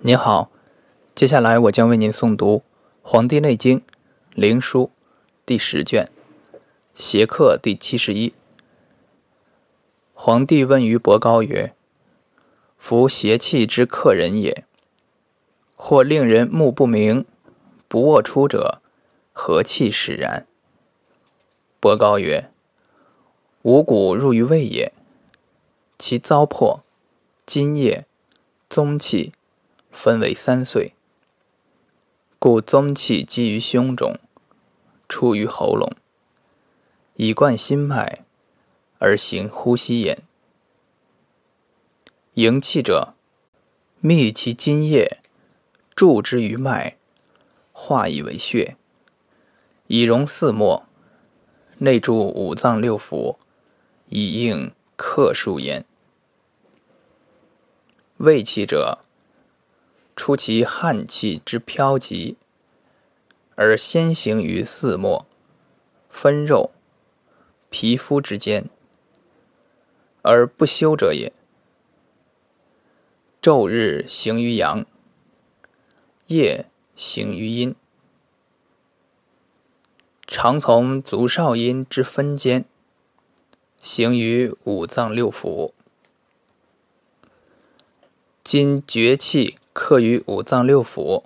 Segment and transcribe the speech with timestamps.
[0.00, 0.52] 您好，
[1.12, 2.58] 接下来我将为您诵读
[3.02, 3.80] 《黄帝内经·
[4.30, 4.86] 灵枢》
[5.44, 6.08] 第十卷，
[6.94, 8.32] 邪客第七十一。
[10.14, 11.74] 皇帝问于伯高曰
[12.78, 14.64] ：“夫邪气之客人也，
[15.74, 17.26] 或令人目不明，
[17.88, 18.80] 不卧出者，
[19.32, 20.46] 何气使然？”
[21.80, 22.48] 伯高曰
[23.62, 24.92] ：“五谷入于胃也，
[25.98, 26.82] 其糟粕、
[27.44, 28.06] 津液、
[28.70, 29.32] 宗气。”
[29.90, 30.94] 分为三岁，
[32.38, 34.18] 故宗气积于胸中，
[35.08, 35.90] 出于喉咙，
[37.14, 38.24] 以贯心脉，
[38.98, 40.18] 而行呼吸也。
[42.34, 43.14] 营气者，
[44.00, 45.18] 密其津液，
[45.96, 46.96] 注之于脉，
[47.72, 48.76] 化以为血，
[49.88, 50.84] 以容四末，
[51.78, 53.36] 内注五脏六腑，
[54.08, 55.84] 以应克数焉。
[58.18, 58.98] 胃气者，
[60.18, 62.36] 出其汗气之飘集，
[63.54, 65.24] 而先行于四末，
[66.10, 66.72] 分肉、
[67.70, 68.68] 皮肤之间，
[70.22, 71.32] 而不休者也。
[73.40, 74.84] 昼日行于阳，
[76.26, 76.66] 夜
[76.96, 77.76] 行于阴，
[80.26, 82.64] 常从足少阴之分间，
[83.80, 85.72] 行于五脏六腑。
[88.42, 89.58] 今厥气。
[89.80, 91.22] 克于五脏六腑，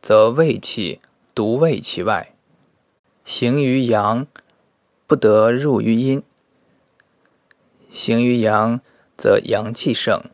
[0.00, 1.00] 则胃气
[1.34, 2.32] 独胃其外，
[3.24, 4.28] 行于阳，
[5.08, 6.22] 不得入于阴；
[7.90, 8.80] 行于阳，
[9.18, 10.30] 则阳气盛；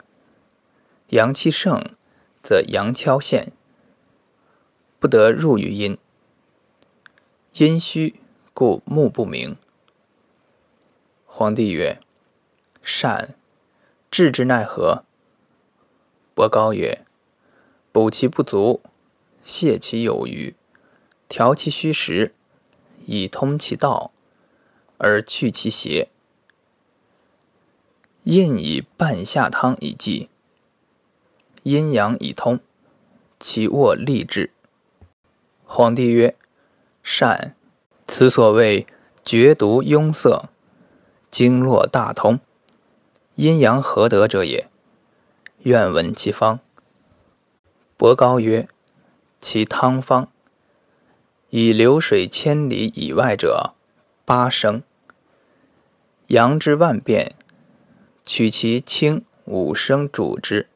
[1.09, 1.83] 阳气盛，
[2.43, 3.51] 则阳跷陷，
[5.01, 5.97] 不得入于阴。
[7.55, 8.21] 阴虚，
[8.53, 9.57] 故目不明。
[11.25, 11.99] 皇帝曰
[12.83, 13.35] ：“善，
[14.11, 15.05] 治之奈何？”
[16.39, 17.05] 伯高曰
[17.91, 18.81] ：“补其不足，
[19.44, 20.55] 泻其有余，
[21.28, 22.33] 调其虚实，
[23.06, 24.12] 以通其道，
[24.98, 26.09] 而去其邪。
[28.22, 30.28] 印以半夏汤以济，
[31.65, 32.60] 阴阳以通，
[33.41, 34.53] 其卧利之。”
[35.66, 36.37] 皇帝曰
[37.03, 37.56] ：“善。
[38.06, 38.87] 此所谓
[39.25, 40.48] 绝毒壅塞，
[41.32, 42.38] 经络大通，
[43.34, 44.68] 阴阳合得者也。”
[45.63, 46.61] 愿闻其方。
[47.97, 48.69] 伯高曰
[49.41, 50.29] ：“其汤方，
[51.51, 53.75] 以流水千里以外者
[54.25, 54.85] 八升，
[56.29, 57.35] 阳之万变，
[58.25, 60.69] 取其轻五升煮之，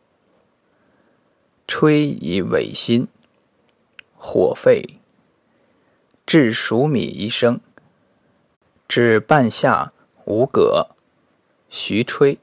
[1.69, 3.06] 吹以尾心，
[4.16, 4.99] 火沸，
[6.26, 7.60] 至熟米一升，
[8.88, 9.93] 至半夏
[10.25, 10.88] 五葛，
[11.70, 12.38] 徐吹。”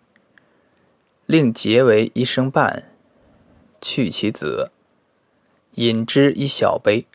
[1.29, 2.90] 令结为一升半，
[3.79, 4.72] 去其子，
[5.75, 7.06] 饮之一小杯。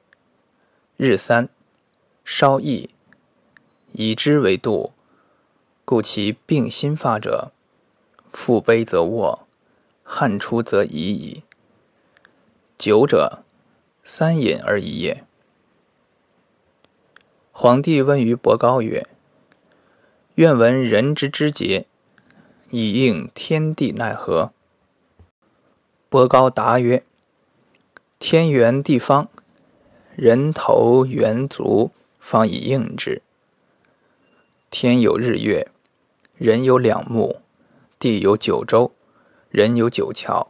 [0.97, 1.49] 日三，
[2.25, 2.91] 稍益，
[3.91, 4.93] 以之为度。
[5.85, 7.51] 故其病心发者，
[8.33, 9.49] 腹悲则卧，
[10.05, 11.43] 汗出则已矣。
[12.79, 13.43] 久者，
[14.05, 15.25] 三饮而已也。
[17.51, 19.09] 皇帝问于伯高曰
[20.37, 21.87] ：“愿闻人之知节。”
[22.77, 24.53] 以应天地奈何？
[26.09, 27.05] 伯高答曰
[28.19, 29.29] ：“天圆地方，
[30.17, 33.23] 人头圆足，方以应之。
[34.73, 35.69] 天有日月，
[36.37, 37.37] 人有两目；
[38.01, 38.91] 地有九州，
[39.51, 40.49] 人有九窍；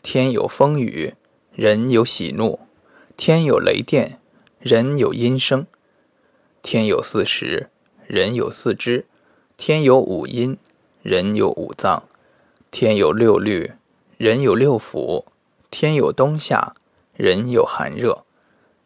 [0.00, 1.16] 天有风雨，
[1.52, 2.60] 人有喜怒；
[3.14, 4.18] 天有雷电，
[4.58, 5.66] 人有阴声；
[6.62, 7.68] 天有四时，
[8.06, 9.04] 人有四肢；
[9.58, 10.56] 天有五阴。”
[11.08, 12.02] 人有五脏，
[12.70, 13.72] 天有六律，
[14.18, 15.24] 人有六腑；
[15.70, 16.74] 天有冬夏，
[17.16, 18.24] 人有寒热；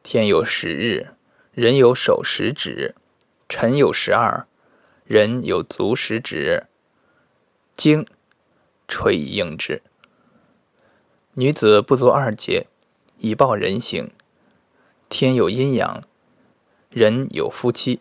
[0.04, 1.16] 天有十日，
[1.50, 2.94] 人有手十指；
[3.48, 4.46] 辰有十二，
[5.04, 6.68] 人有足十指。
[7.76, 8.06] 经，
[8.86, 9.82] 垂以应之。
[11.34, 12.68] 女子不足二节，
[13.18, 14.12] 以报人形。
[15.08, 16.04] 天有阴阳，
[16.88, 17.98] 人有夫妻，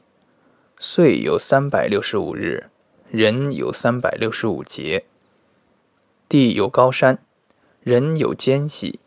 [0.77, 2.70] 岁有三百六十五日。
[3.11, 5.03] 人有三百六十五节，
[6.29, 7.19] 地有高山，
[7.81, 8.99] 人有间隙；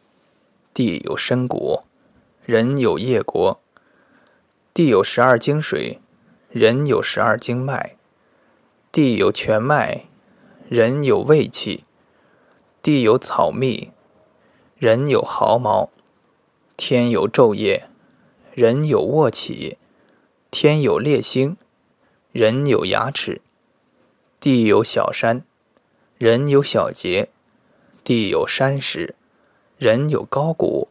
[0.74, 1.84] 地有深谷，
[2.44, 3.60] 人有夜国；
[4.74, 6.00] 地有十二经水，
[6.50, 7.92] 人有十二经脉；
[8.92, 10.04] 地有全脉，
[10.68, 11.84] 人有胃气；
[12.82, 13.90] 地有草蜜，
[14.76, 15.88] 人有毫毛；
[16.76, 17.88] 天有昼夜，
[18.52, 19.78] 人有卧起；
[20.50, 21.56] 天有列星，
[22.32, 23.40] 人有牙齿。
[24.44, 25.42] 地有小山，
[26.18, 27.28] 人有小节；
[28.04, 29.14] 地有山石，
[29.78, 30.88] 人有高骨；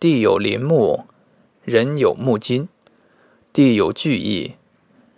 [0.00, 1.04] 地有林木，
[1.62, 2.66] 人有木筋；
[3.52, 4.56] 地有巨翼，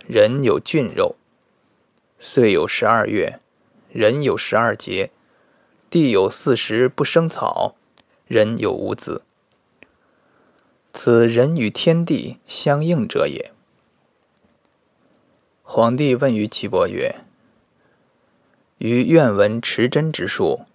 [0.05, 1.15] 人有俊肉。
[2.19, 3.39] 岁有十二月，
[3.89, 5.09] 人有十二节；
[5.89, 7.73] 地有四时不生草，
[8.27, 9.23] 人有五子。
[10.93, 13.51] 此人与天地相应者也。
[15.63, 17.15] 皇帝问于岐伯曰
[18.77, 20.65] ：“于愿闻持真之术，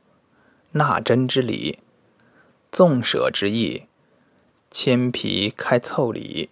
[0.73, 1.79] 纳真之理，
[2.73, 3.85] 纵舍之意，
[4.71, 6.51] 牵皮开凑理，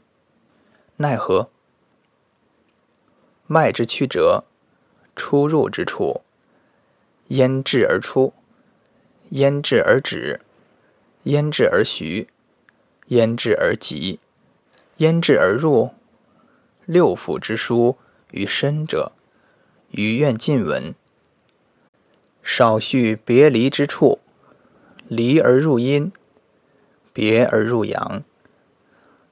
[0.98, 1.50] 奈何？”
[3.48, 4.44] 脉之曲折，
[5.16, 6.20] 出入之处，
[7.28, 8.32] 焉至而出？
[9.30, 10.40] 焉至而止？
[11.24, 12.28] 焉至而徐？
[13.06, 14.20] 焉至而急，
[14.98, 15.90] 焉至而入？
[16.84, 17.98] 六腑之书
[18.30, 19.10] 于身者，
[19.90, 20.94] 于愿尽闻。
[22.52, 24.18] 少叙别离之处，
[25.06, 26.10] 离而入阴，
[27.12, 28.24] 别而入阳，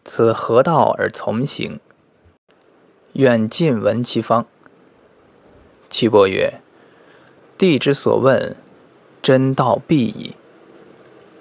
[0.05, 1.81] 此何道而从行？
[3.15, 4.47] 愿尽闻其方。
[5.91, 6.61] 岐伯曰
[7.59, 8.57] ：“帝之所问，
[9.21, 10.37] 真道必矣。”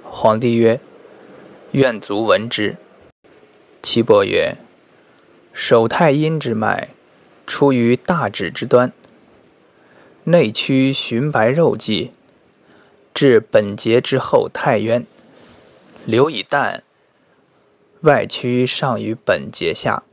[0.01, 0.81] 皇帝曰。
[1.73, 2.77] 愿足闻之。
[3.83, 4.55] 岐伯曰
[5.53, 6.89] ：“手太阴之脉，
[7.45, 8.91] 出于大指之端，
[10.29, 12.11] 内曲循白肉际，
[13.13, 15.07] 至本节之后太渊，
[16.03, 16.81] 留以淡；
[18.01, 20.03] 外曲上于本节下，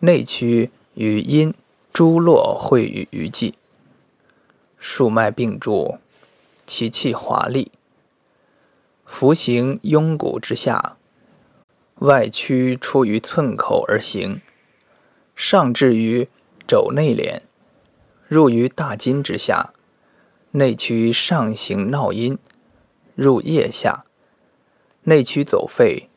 [0.00, 1.54] 内曲与阴
[1.92, 3.54] 诸络会于鱼际，
[4.80, 5.98] 数脉并注，
[6.66, 7.70] 其气华丽。”
[9.06, 10.96] 服行庸骨之下，
[12.00, 14.40] 外曲出于寸口而行，
[15.36, 16.26] 上至于
[16.66, 17.42] 肘内敛，
[18.30, 19.72] 入于大筋之下，
[20.52, 22.38] 内曲上行闹阴，
[23.16, 24.04] 入腋下，
[25.02, 26.08] 内曲走肺，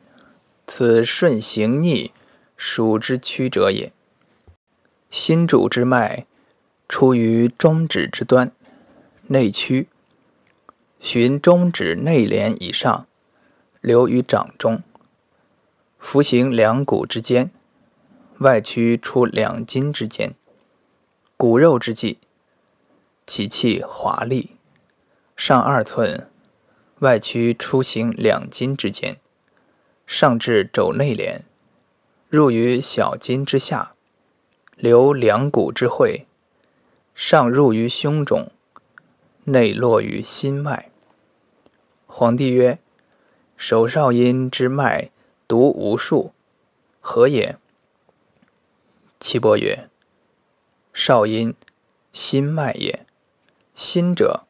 [0.67, 2.11] 此顺行逆
[2.55, 3.91] 属之曲者也。
[5.09, 6.27] 心主之脉，
[6.87, 8.51] 出于中指之端，
[9.29, 9.87] 内曲。
[10.99, 13.07] 循中指内廉以上，
[13.81, 14.83] 流于掌中，
[15.97, 17.49] 服行两骨之间，
[18.37, 20.35] 外曲出两筋之间，
[21.43, 22.19] 骨肉之际，
[23.25, 24.51] 其气华丽，
[25.35, 26.29] 上二寸，
[26.99, 29.17] 外屈出行两筋之间，
[30.07, 31.43] 上至肘内廉，
[32.29, 33.93] 入于小筋之下，
[34.77, 36.25] 流两骨之会，
[37.13, 38.49] 上入于胸中，
[39.43, 40.91] 内落于心脉。
[42.07, 42.79] 皇帝曰
[43.57, 45.11] ：“手少阴之脉
[45.45, 46.31] 独无数，
[47.01, 47.57] 何也？”
[49.19, 49.89] 岐伯曰
[50.93, 51.53] ：“少阴，
[52.13, 53.05] 心脉也。
[53.73, 54.43] 心者，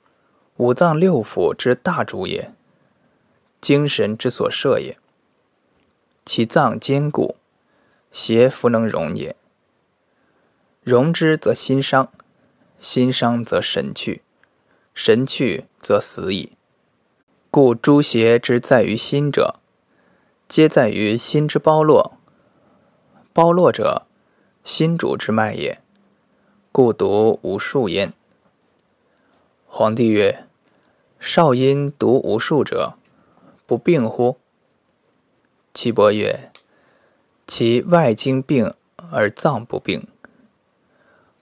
[0.58, 2.54] 五脏六腑之大主也，
[3.62, 4.98] 精神之所摄也。
[6.26, 7.38] 其脏坚固，
[8.12, 9.36] 邪弗能容也。
[10.84, 12.12] 容之则心伤，
[12.78, 14.22] 心伤则神去，
[14.94, 16.58] 神去则死矣。”
[17.50, 19.60] 故诸邪之在于心者，
[20.48, 22.18] 皆在于心之包络。
[23.32, 24.08] 包络者，
[24.64, 25.83] 心主之脉也。
[26.74, 28.14] 故独无数焉。
[29.68, 30.48] 皇帝曰
[31.22, 32.96] ：“少阴独无数者，
[33.68, 34.40] 不病乎？”
[35.72, 36.52] 岐伯曰
[37.46, 38.74] ：“其外经病
[39.12, 40.08] 而脏不病，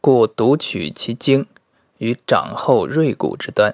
[0.02, 1.48] 故独取其经
[2.00, 3.74] 于掌后锐骨之端。”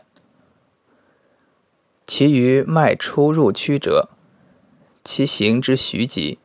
[2.06, 4.10] 其余脉出入曲折，
[5.04, 6.38] 其行之徐急，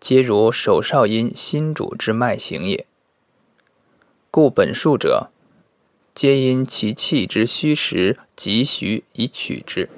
[0.00, 2.87] 皆如手少阴心主之脉行也。
[4.30, 5.30] 故本数者，
[6.14, 9.88] 皆因其气之虚实急徐以取之。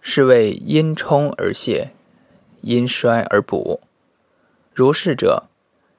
[0.00, 1.92] 是谓阴冲而泄，
[2.62, 3.80] 阴衰而补。
[4.74, 5.44] 如是者，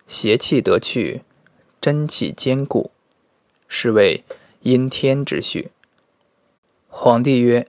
[0.06, 1.22] 邪气得去，
[1.80, 2.92] 真气坚固，
[3.70, 4.26] 是谓
[4.62, 5.72] 阴天之序。
[6.90, 7.66] 皇帝曰：“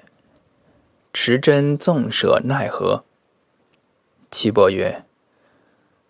[1.15, 3.05] 持真纵舍奈何？”
[4.33, 5.05] 岐伯曰：“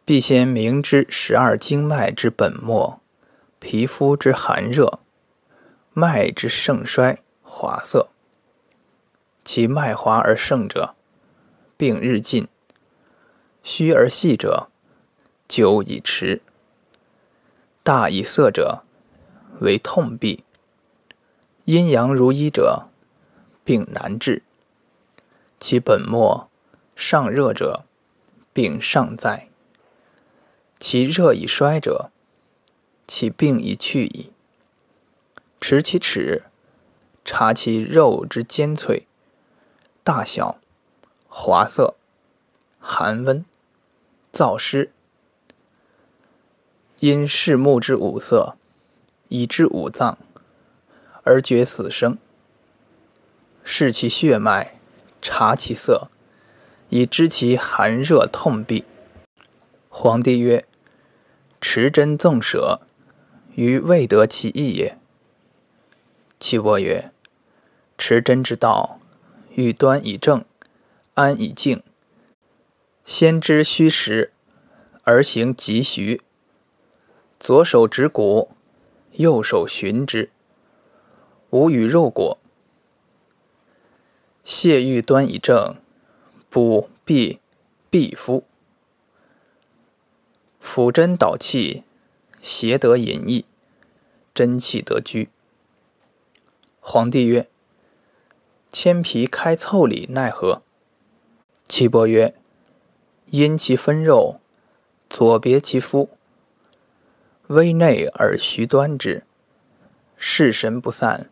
[0.06, 3.01] 必先明知十二经脉之本末，
[3.62, 4.98] 皮肤之寒热，
[5.92, 8.08] 脉之盛衰滑涩。
[9.44, 10.96] 其脉滑而盛者，
[11.76, 12.48] 病日进；
[13.62, 14.66] 虚而细者，
[15.46, 16.40] 久以迟；
[17.84, 18.82] 大以色者，
[19.60, 20.42] 为痛痹；
[21.64, 22.88] 阴阳如一者。”
[23.64, 24.42] 病难治，
[25.60, 26.48] 其本末
[26.96, 27.84] 上热者，
[28.52, 29.46] 病尚在；
[30.80, 32.10] 其热已衰者，
[33.14, 34.32] 其病已去矣。
[35.60, 36.44] 持其齿，
[37.26, 39.06] 察其肉之坚脆、
[40.02, 40.56] 大小、
[41.28, 41.94] 滑色、
[42.80, 43.44] 寒温、
[44.32, 44.92] 燥湿。
[47.00, 48.56] 因视目之五色，
[49.28, 50.16] 以知五脏，
[51.22, 52.16] 而觉死生。
[53.62, 54.80] 视其血脉，
[55.20, 56.08] 察其色，
[56.88, 58.84] 以知其寒热痛痹。
[59.90, 60.64] 皇帝曰
[61.60, 62.80] ：“持针纵舍，
[63.54, 64.98] 于未得其意也。”
[66.38, 67.12] 岐伯曰
[67.96, 68.98] ：“持针之道，
[69.54, 70.44] 欲端以正，
[71.14, 71.82] 安以静。
[73.04, 74.32] 先知虚实，
[75.04, 76.20] 而行急徐。
[77.38, 78.50] 左手执骨，
[79.12, 80.30] 右手寻之，
[81.50, 82.38] 无与肉果。
[84.44, 85.76] 谢欲端以正，
[86.48, 87.40] 补必
[87.90, 88.44] 必夫。
[90.60, 91.82] 辅针导气，
[92.42, 93.46] 邪得隐逸，
[94.34, 95.30] 真气得居。”
[96.80, 97.48] 皇帝曰
[98.70, 100.62] ：“千皮开腠理，奈何？”
[101.68, 102.34] 岐伯曰
[103.30, 104.40] ：“因其分肉，
[105.08, 106.10] 左别其肤，
[107.46, 109.24] 微内而徐端之，
[110.16, 111.30] 视神不散，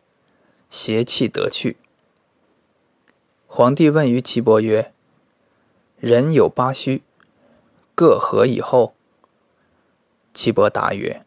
[0.71, 1.77] 邪气得去。”
[3.49, 4.93] 皇帝问于岐伯曰
[5.99, 7.03] ：“人有八虚，
[7.97, 8.95] 各何以后？”
[10.33, 11.25] 岐伯答曰：“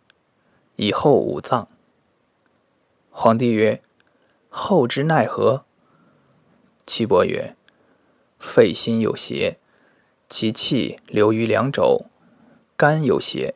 [0.77, 1.67] 以后五脏。”
[3.11, 3.81] 皇帝曰：
[4.49, 5.65] 后之奈何？
[6.85, 7.55] 岐伯曰
[8.39, 9.57] ：“肺心有邪，
[10.27, 12.07] 其气流于两肘；
[12.75, 13.55] 肝有邪，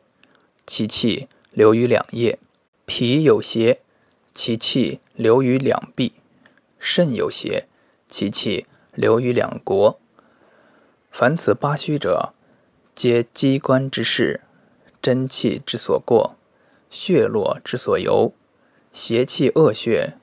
[0.66, 2.38] 其气流于两腋；
[2.86, 3.80] 脾有邪，
[4.32, 6.12] 其气流于两臂；
[6.78, 7.66] 肾有邪，
[8.08, 9.98] 其气流于两国。
[11.10, 12.32] 凡此八虚者，
[12.94, 14.42] 皆机关之事，
[15.02, 16.36] 真气之所过，
[16.90, 18.32] 血络之所由，
[18.92, 20.14] 邪气恶血。”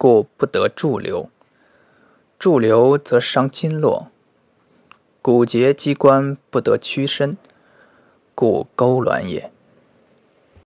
[0.00, 1.28] 故不得驻留，
[2.38, 4.06] 驻留则伤筋络；
[5.20, 7.36] 骨节机关不得屈伸，
[8.34, 9.52] 故勾挛也。